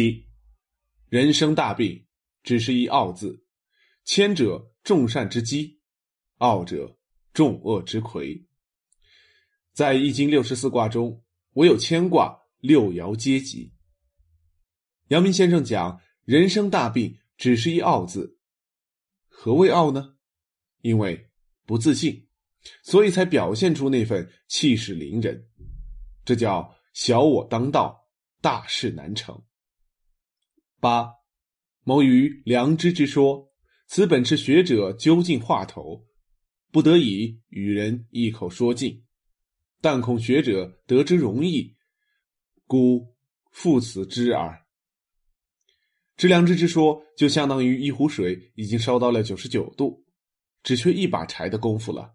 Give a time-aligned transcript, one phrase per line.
[0.00, 0.28] 一，
[1.08, 2.06] 人生大病，
[2.44, 3.44] 只是一傲字。
[4.04, 5.80] 谦者众善之基，
[6.36, 6.96] 傲者
[7.32, 8.46] 众恶之魁。
[9.72, 11.24] 在易经六十四卦中，
[11.54, 13.74] 唯有谦卦六爻皆吉。
[15.08, 18.38] 阳明先生讲，人生大病，只是一傲字。
[19.26, 20.14] 何谓傲呢？
[20.82, 21.28] 因为
[21.66, 22.28] 不自信，
[22.84, 25.48] 所以才表现出那份气势凌人。
[26.24, 28.08] 这叫小我当道，
[28.40, 29.42] 大事难成。
[30.80, 31.12] 八，
[31.82, 33.50] 谋于良知之说，
[33.88, 36.04] 此本是学者究竟话头，
[36.70, 39.02] 不得已与人一口说尽，
[39.80, 41.74] 但恐学者得之容易，
[42.66, 43.16] 故
[43.50, 44.64] 复此之耳。
[46.16, 50.04] 知良知之说，就相当于一壶水已经烧到了九十九度，
[50.62, 52.14] 只缺一把柴的功夫了。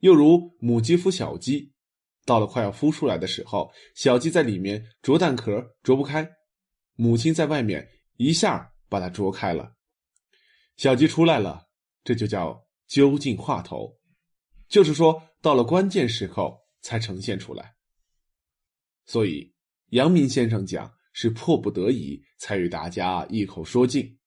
[0.00, 1.72] 又如母鸡孵小鸡，
[2.24, 6.28] 到了快要孵出来的时候，小鸡在里面啄蛋壳，啄不开。
[7.00, 9.74] 母亲在外面一下把它啄开了，
[10.76, 11.66] 小鸡出来了，
[12.04, 13.98] 这就叫究竟话头，
[14.68, 17.74] 就是说到了关键时候才呈现出来。
[19.06, 19.50] 所以
[19.92, 24.18] 阳明先生讲是迫不得已才与大家一口说尽，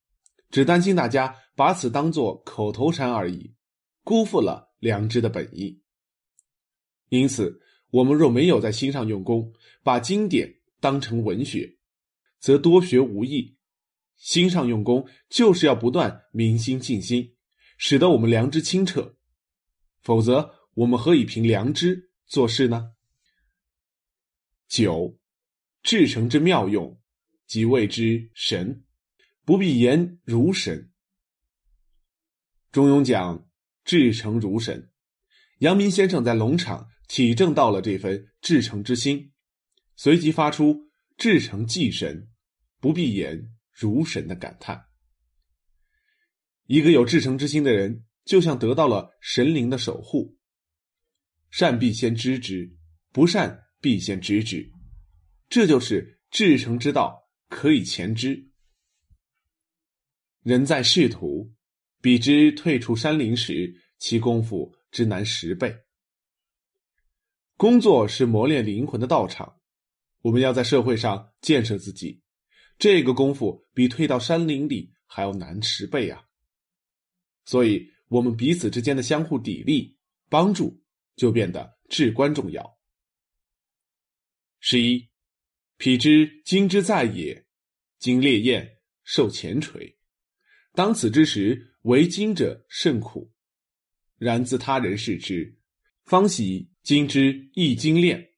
[0.50, 3.54] 只担心大家把此当作口头禅而已，
[4.04, 5.80] 辜负了良知的本意。
[7.10, 9.54] 因此，我们若没有在心上用功，
[9.84, 11.78] 把经典当成文学。
[12.44, 13.56] 则多学无益，
[14.18, 17.38] 心上用功就是要不断明心静心，
[17.78, 19.16] 使得我们良知清澈。
[20.02, 22.96] 否则，我们何以凭良知做事呢？
[24.68, 25.18] 九，
[25.84, 27.00] 至诚之妙用，
[27.48, 28.84] 即谓之神，
[29.46, 30.92] 不必言如神。
[32.74, 33.48] 中庸讲
[33.86, 34.92] 至诚如神，
[35.60, 39.32] 阳明先生在龙场体证到了这份至诚之心，
[39.96, 42.32] 随即发出至诚即神。
[42.84, 44.88] 不必言如神的感叹。
[46.66, 50.38] 一个有至诚之心的人，就像得到了神灵的守护。
[51.50, 52.76] 善必先知之，
[53.14, 54.70] 不善必先知之，
[55.48, 58.52] 这就是至诚之道，可以前知。
[60.42, 61.54] 人在仕途，
[62.02, 65.74] 比之退出山林时，其功夫之难十倍。
[67.56, 69.62] 工作是磨练灵魂的道场，
[70.20, 72.22] 我们要在社会上建设自己。
[72.78, 76.24] 这个功夫比退到山林里还要难十倍啊！
[77.46, 79.96] 所以，我们彼此之间的相互砥砺、
[80.30, 80.82] 帮助
[81.16, 82.78] 就变得至关重要。
[84.60, 85.10] 十一，
[85.78, 87.46] 彼之今之在也，
[88.00, 89.98] 今烈焰受前锤。
[90.74, 93.32] 当此之时，为今者甚苦。
[94.18, 95.58] 然自他人视之，
[96.06, 98.30] 方喜今之亦精炼，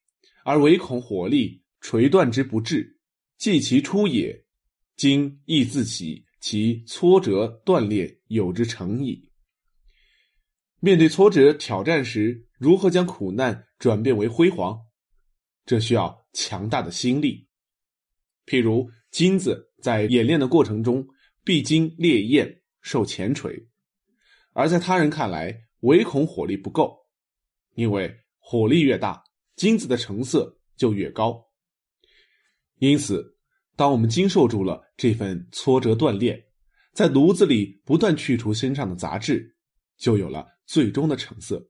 [0.44, 2.94] 而唯恐火力锤断之不至。
[3.38, 4.46] 既其出也，
[4.96, 9.29] 今亦自喜其挫折锻炼有之成矣。
[10.79, 14.79] 面对挫折挑战时，如何将苦难转变为辉煌？
[15.66, 17.47] 这需要强大的心力。
[18.45, 21.06] 譬如金子在冶炼的过程中
[21.44, 23.68] 必经烈焰，受前锤，
[24.53, 26.95] 而在他人看来，唯恐火力不够，
[27.74, 29.24] 因为火力越大，
[29.56, 31.44] 金子的成色就越高。
[32.80, 33.38] 因此，
[33.75, 36.44] 当我们经受住了这份挫折锻炼，
[36.94, 39.56] 在炉子里不断去除身上的杂质，
[39.97, 41.66] 就有了最终的成色。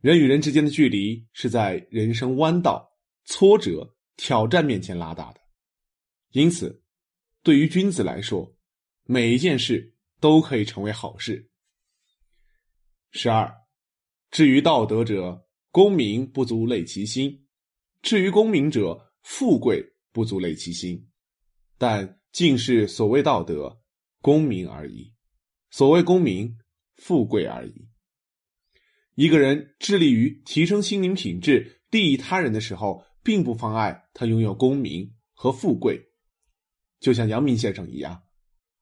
[0.00, 2.90] 人与人之间的距离是在人生弯道、
[3.26, 5.40] 挫折、挑战面前拉大的。
[6.32, 6.82] 因此，
[7.42, 8.54] 对于君子来说，
[9.04, 11.50] 每一件事都可以成为好事。
[13.12, 13.52] 十二，
[14.30, 17.30] 至于道德者，功名不足累其心；
[18.00, 21.08] 至于功名者，富贵不足累其心，
[21.78, 23.80] 但尽是所谓道德、
[24.20, 25.12] 功名而已。
[25.70, 26.58] 所谓功名、
[26.96, 27.88] 富贵而已。
[29.14, 36.10] 一个人致力于提升心灵品质、利益他人的时候，并不妨碍他拥有功名和富贵。
[36.98, 38.22] 就像阳明先生一样，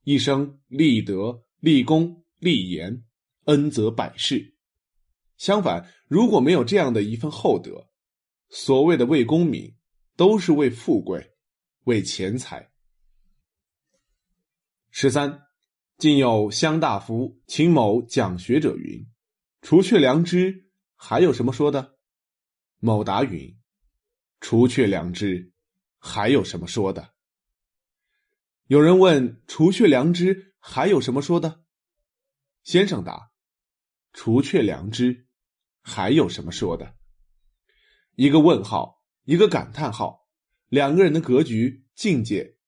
[0.05, 3.05] 一生立德、立功、立言，
[3.45, 4.55] 恩泽百世。
[5.37, 7.89] 相反，如果没有这样的一份厚德，
[8.49, 9.75] 所谓的为功名。
[10.19, 11.33] 都是为富贵，
[11.85, 12.73] 为钱财。
[14.91, 15.47] 十三，
[15.97, 19.09] 近有乡大夫秦某讲学者云
[19.63, 20.67] ：“除却良知，
[20.97, 22.01] 还有什么说的？”
[22.81, 23.61] 某答云
[24.43, 25.53] ：“除却良知，
[25.99, 27.15] 还有什么说的？”
[28.67, 31.63] 有人问：“除却良知，还有什么说的？”
[32.65, 33.31] 先生答
[34.13, 35.29] ：“除却良知，
[35.81, 36.97] 还有什么说的？”
[38.17, 38.98] 一个问号。
[39.29, 40.27] 一个感叹号，
[40.71, 42.55] 两个人的格局境界